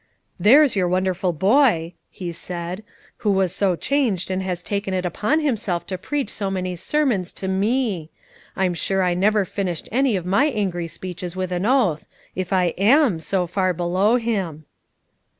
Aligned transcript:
"There's 0.39 0.75
your 0.75 0.87
wonderful 0.87 1.31
boy," 1.31 1.93
he 2.09 2.31
said, 2.31 2.83
"who 3.17 3.29
was 3.29 3.53
so 3.53 3.75
changed, 3.75 4.31
and 4.31 4.41
has 4.41 4.63
taken 4.63 4.95
it 4.95 5.05
upon 5.05 5.41
himself 5.41 5.85
to 5.85 5.97
preach 5.99 6.31
so 6.31 6.49
many 6.49 6.75
sermons 6.75 7.31
to 7.33 7.47
me. 7.47 8.09
I'm 8.55 8.73
sure 8.73 9.03
I 9.03 9.13
never 9.13 9.45
finished 9.45 9.87
any 9.91 10.15
of 10.15 10.25
my 10.25 10.45
angry 10.45 10.87
speeches 10.87 11.35
with 11.35 11.51
an 11.51 11.67
oath, 11.67 12.07
if 12.33 12.51
I 12.51 12.73
am 12.79 13.19
so 13.19 13.45
far 13.45 13.73
below 13.73 14.15
him." 14.15 14.65